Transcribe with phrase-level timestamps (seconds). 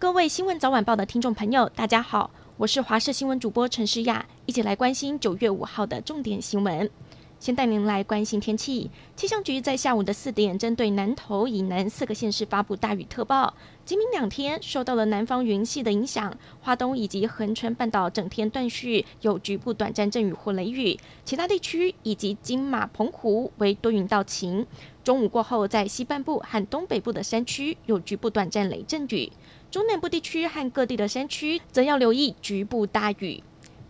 [0.00, 6.90] 各位新闻早晚报的听众朋友，大家好，我是华视新闻主播陈诗雅，一起来关心九月五号的重点新闻。
[7.38, 8.90] 先带您来关心天气。
[9.14, 13.52] 气象局在下午的四点，针对南投以南四个县市发布大雨特报。
[13.84, 24.66] 今明两天受到了南方云系的影响，花东以及恒春半岛整天断续有局部短暂阵雨或雷雨，其他地区以及金马、澎湖为多云到晴。
[25.04, 29.32] 中午过后，在西半部和东北部的山区有局部短暂雷阵雨，
[29.70, 33.40] 中南部地区和各地的山区则要留意局部大雨。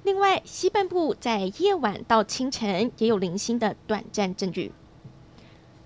[0.03, 4.71] 另外，西半部在夜晚到清晨也有零星的短暂阵雨。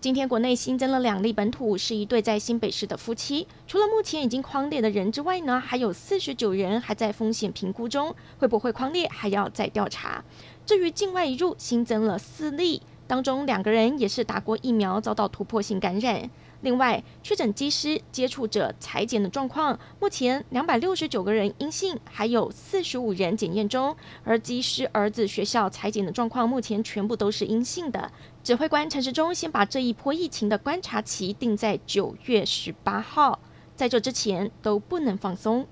[0.01, 3.47] 今天国内新增了两例本土，是一对在新北市的夫妻。
[3.69, 10.25] 除了目前已经框列的人之外呢，还有四十九人还在风险评估中，会不会框列还要再调查。
[10.67, 16.29] 至于境外移入新增了四例，当中两个人也是打过疫苗，遭到突破性感染。
[16.65, 23.95] 另外，确诊机师接触者裁剪的状况，目前两百六十九个人阴性，还有四十五人检验中。
[24.25, 28.11] 而机师儿子学校裁剪的状况，目前全部都是阴性的。
[28.43, 33.39] 指挥官陈时中先把这一波疫情的观察期定在九月十八号，
[33.77, 35.67] 在这之前都不能放松。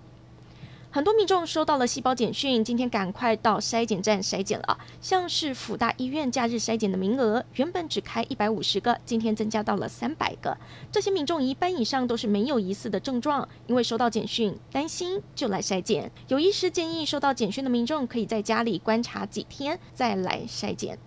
[0.95, 4.79] 很多民众收到了细胞简讯，今天赶快到筛检站筛检了。
[5.01, 10.55] 像是辅大医院假日筛检的名额，原本只开一百五十个，今天增加到了三百个。
[10.91, 16.13] 这些民众一半以上都是没有疑似的症状，因为收到简讯担心就来筛检。
[16.29, 20.98] 有医师建议，收到简讯的民众可以在家里观察几天再来筛检。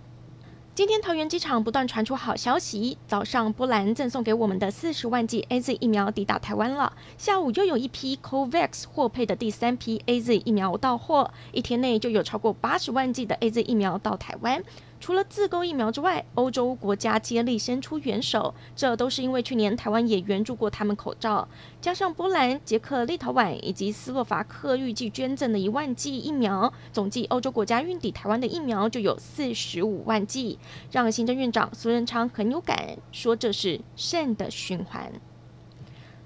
[0.76, 6.92] 今天桃园机场不断传出好消息，早上波兰赠送给我们的四十万剂 AZ 疫苗抵达台湾了。
[7.18, 14.62] 下午又有一批 COVAX 获配的第三批 AZ 疫苗到货，一天内就有超过八十万剂的 AZ 疫苗到台湾。
[15.00, 21.48] 除了自购疫苗之外，欧洲国家接力伸出援手，这都是因为去年台湾也援助过他们口罩。
[21.80, 30.58] 加上波兰、捷克、立陶宛以及斯洛伐克预计捐赠的一万剂疫苗，总计欧洲国家运抵台湾的疫苗就有四十五万剂，
[30.92, 35.12] 让行政院长苏贞昌很有感，说这是善的循环。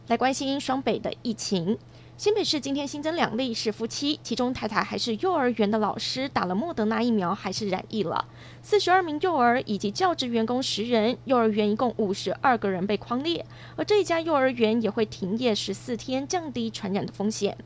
[0.08, 1.78] 来关心双北的疫情。
[2.20, 8.26] 新北市今天新增两例是夫妻，其中太太还是幼儿园的老师，打了莫德纳疫苗还是染疫了。
[8.62, 13.46] 四十二名幼儿以及教职员工十人，幼儿园一共五十二个人被框列，
[13.78, 17.58] 而这一家幼儿园也会停业十四天，降低传染的风险。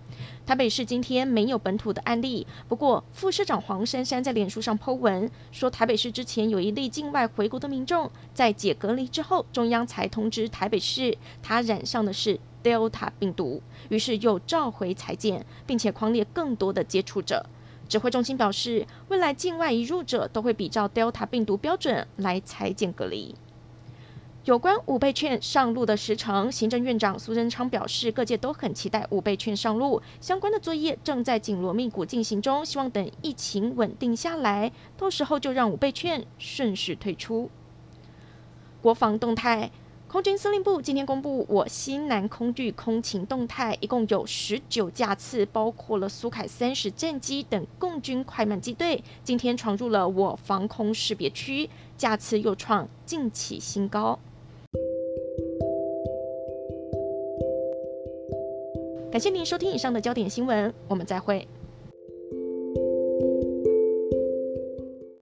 [0.46, 12.40] 台北市今天没有本土的案例，不过副市长黄珊珊在脸书上 po 文说，台北市之前有一例境外回国的民众，在解隔离之后，中央才通知台北市，他染上的是。
[12.64, 17.46] Delta 病毒，于是又召回裁剪，并且狂列更多的接触者。
[17.90, 23.36] 指挥中心表示，未来境外移入者都会比照 Delta 病毒标准来裁剪隔离。
[24.46, 37.50] 有关五倍券上路的时程，行政院长苏贞昌表示，各界都很期待五倍券上路，相关的作业正在紧锣密鼓进行中，希望等疫情稳定下来，到时候就让五倍券顺势推出。
[38.82, 39.72] 国防动态。
[40.14, 54.20] 空军司令部今天公布，我西南空域空情动态，一共有十九架次，包括了苏凯三十战机等共军快慢机队，今天闯入了我防空识别区，架次又创近期新高。
[59.12, 61.48] 感谢您收听以上的焦点新闻，我们再会。